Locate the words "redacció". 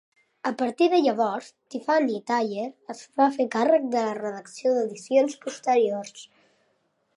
4.21-4.75